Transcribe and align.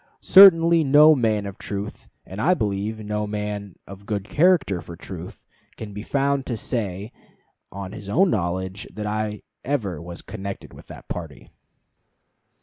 Certainly 0.21 0.83
no 0.83 1.13
man 1.13 1.45
of 1.45 1.59
truth, 1.59 2.09
and 2.25 2.41
I 2.41 2.55
believe 2.55 2.97
no 3.05 3.27
man 3.27 3.75
of 3.85 4.07
good 4.07 4.27
character 4.27 4.81
for 4.81 4.95
truth, 4.95 5.45
can 5.77 5.93
be 5.93 6.01
found 6.01 6.47
to 6.47 6.57
say 6.57 7.11
on 7.71 7.91
his 7.91 8.09
own 8.09 8.31
knowledge 8.31 8.87
that 8.91 9.05
I 9.05 9.43
ever 9.63 10.01
was 10.01 10.23
connected 10.23 10.73
with 10.73 10.87
that 10.87 11.07
party." 11.07 11.51